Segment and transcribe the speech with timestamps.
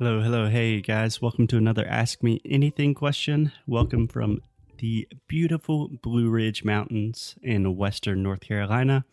[0.00, 1.22] Hello, hello, hey guys.
[1.22, 3.52] Welcome to another Ask Me Anything question.
[3.64, 4.42] Welcome from
[4.78, 9.04] the beautiful Blue Ridge Mountains in western North Carolina.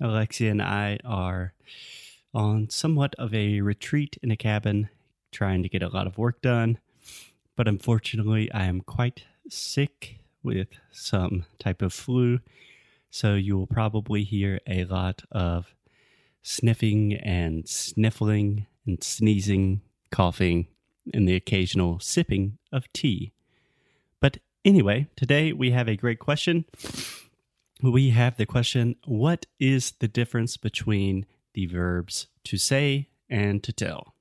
[0.00, 1.52] Alexia and I are
[2.32, 4.88] on somewhat of a retreat in a cabin,
[5.30, 6.78] trying to get a lot of work done.
[7.54, 12.40] But unfortunately, I am quite sick with some type of flu.
[13.10, 15.66] So you will probably hear a lot of
[16.40, 20.66] sniffing and sniffling and sneezing, coughing,
[21.12, 23.32] and the occasional sipping of tea.
[24.20, 26.64] But anyway, today we have a great question.
[27.82, 33.72] We have the question What is the difference between the verbs to say and to
[33.72, 34.14] tell?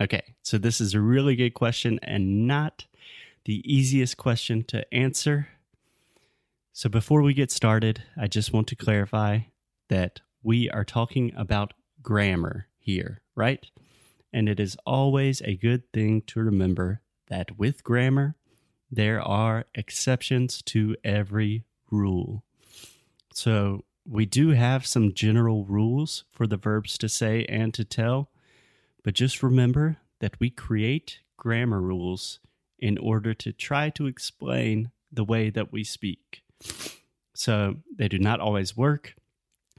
[0.00, 2.86] Okay, so this is a really good question and not
[3.44, 5.48] the easiest question to answer.
[6.72, 9.40] So before we get started, I just want to clarify
[9.88, 13.66] that we are talking about grammar here, right?
[14.32, 18.36] And it is always a good thing to remember that with grammar,
[18.90, 22.44] there are exceptions to every rule.
[23.32, 28.30] So we do have some general rules for the verbs to say and to tell,
[29.02, 32.40] but just remember that we create grammar rules
[32.78, 36.42] in order to try to explain the way that we speak.
[37.34, 39.14] So they do not always work.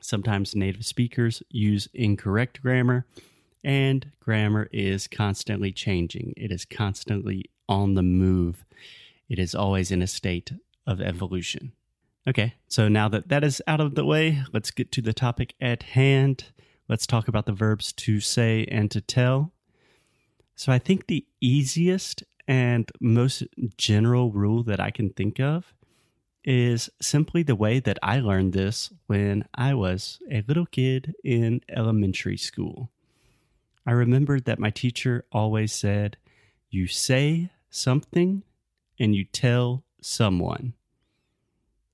[0.01, 3.05] Sometimes native speakers use incorrect grammar,
[3.63, 6.33] and grammar is constantly changing.
[6.37, 8.65] It is constantly on the move.
[9.29, 10.51] It is always in a state
[10.85, 11.71] of evolution.
[12.27, 15.55] Okay, so now that that is out of the way, let's get to the topic
[15.59, 16.45] at hand.
[16.87, 19.53] Let's talk about the verbs to say and to tell.
[20.55, 23.43] So I think the easiest and most
[23.77, 25.73] general rule that I can think of
[26.43, 31.61] is simply the way that I learned this when I was a little kid in
[31.69, 32.91] elementary school.
[33.85, 36.17] I remembered that my teacher always said,
[36.69, 38.43] You say something
[38.99, 40.73] and you tell someone.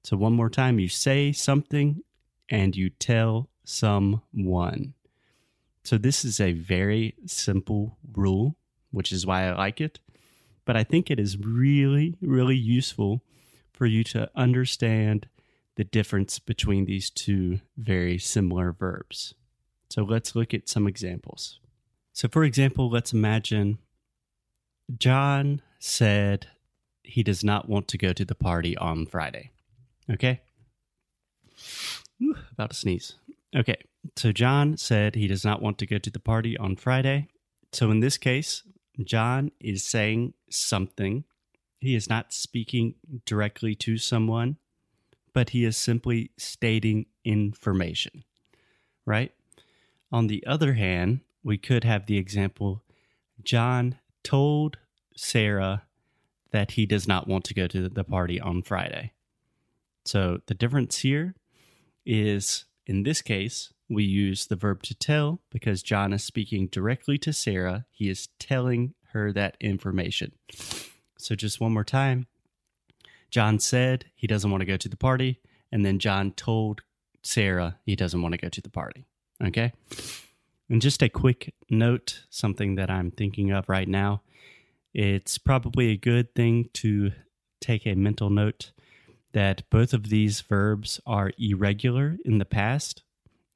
[0.04, 2.02] So, one more time, you say something
[2.50, 4.94] and you tell someone.
[5.84, 8.56] So, this is a very simple rule,
[8.92, 10.00] which is why I like it.
[10.66, 13.22] But I think it is really, really useful
[13.72, 15.28] for you to understand
[15.78, 19.36] the difference between these two very similar verbs.
[19.90, 21.60] So let's look at some examples.
[22.18, 23.78] So, for example, let's imagine
[24.98, 26.48] John said
[27.04, 29.52] he does not want to go to the party on Friday.
[30.10, 30.42] Okay?
[32.24, 33.14] Ooh, about to sneeze.
[33.56, 33.76] Okay,
[34.16, 37.28] so John said he does not want to go to the party on Friday.
[37.72, 38.64] So, in this case,
[39.04, 41.24] John is saying something.
[41.80, 42.96] He is not speaking
[43.28, 44.58] directly to someone,
[45.34, 48.24] but he is simply stating information,
[49.06, 49.32] right?
[50.12, 52.84] On the other hand, we could have the example
[53.42, 54.78] John told
[55.16, 55.84] Sarah
[56.52, 59.14] that he does not want to go to the party on Friday.
[60.04, 61.36] So the difference here
[62.06, 67.18] is in this case, we use the verb to tell because John is speaking directly
[67.20, 67.86] to Sarah.
[67.92, 70.34] He is telling her that information.
[71.18, 72.28] So, just one more time
[73.32, 75.40] John said he doesn't want to go to the party,
[75.72, 76.82] and then John told
[77.24, 79.06] Sarah he doesn't want to go to the party.
[79.42, 79.72] Okay.
[80.70, 84.22] And just a quick note something that I'm thinking of right now.
[84.94, 87.12] It's probably a good thing to
[87.62, 88.72] take a mental note
[89.34, 93.04] that both of these verbs are irregular in the past.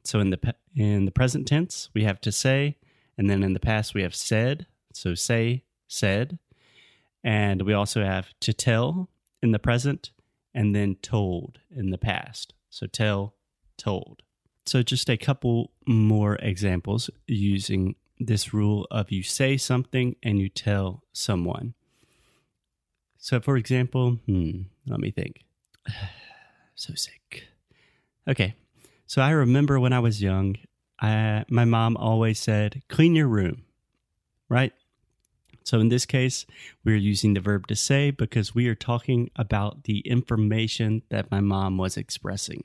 [0.03, 2.77] So in the in the present tense, we have to say,
[3.17, 4.67] and then in the past we have said.
[4.93, 6.39] So say, said,
[7.23, 9.09] and we also have to tell
[9.41, 10.11] in the present,
[10.53, 12.53] and then told in the past.
[12.69, 13.35] So tell,
[13.77, 14.23] told.
[14.65, 20.49] So just a couple more examples using this rule of you say something and you
[20.49, 21.73] tell someone.
[23.17, 25.43] So, for example, hmm, let me think.
[26.75, 27.47] so sick.
[28.27, 28.55] Okay.
[29.07, 30.55] So I remember when I was young,
[30.99, 33.63] I, my mom always said, clean your room,
[34.47, 34.73] right?
[35.63, 36.45] So in this case,
[36.83, 41.41] we're using the verb to say because we are talking about the information that my
[41.41, 42.63] mom was expressing.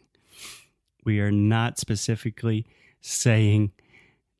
[1.07, 2.67] We are not specifically
[3.01, 3.73] saying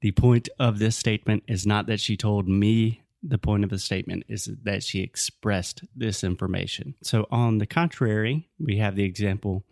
[0.01, 3.79] the point of this statement is not that she told me the point of the
[3.79, 6.95] statement is that she expressed this information.
[7.03, 9.65] So, on the contrary, we have the example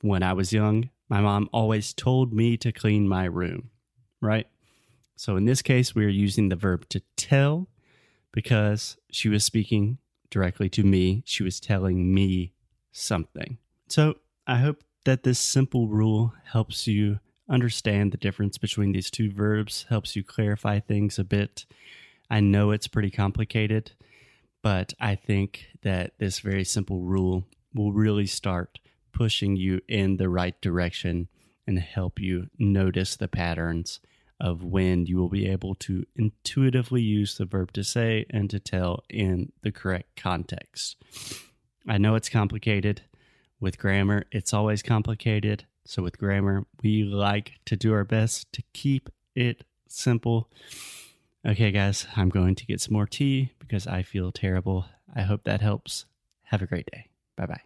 [0.00, 3.70] when I was young, my mom always told me to clean my room,
[4.20, 4.46] right?
[5.16, 7.68] So, in this case, we are using the verb to tell
[8.32, 9.98] because she was speaking
[10.30, 11.22] directly to me.
[11.26, 12.54] She was telling me
[12.90, 13.58] something.
[13.88, 14.16] So,
[14.46, 19.86] I hope that this simple rule helps you understand the difference between these two verbs,
[19.88, 21.66] helps you clarify things a bit
[22.30, 23.92] I know it's pretty complicated,
[24.62, 28.78] but I think that this very simple rule will really start
[29.12, 31.28] pushing you in the right direction
[31.66, 34.00] and help you notice the patterns
[34.40, 38.58] of when you will be able to intuitively use the verb to say and to
[38.58, 40.96] tell in the correct context.
[41.86, 43.02] I know it's complicated.
[43.64, 45.64] With grammar, it's always complicated.
[45.86, 50.50] So, with grammar, we like to do our best to keep it simple.
[51.46, 54.84] Okay, guys, I'm going to get some more tea because I feel terrible.
[55.16, 56.04] I hope that helps.
[56.42, 57.08] Have a great day.
[57.36, 57.64] Bye bye.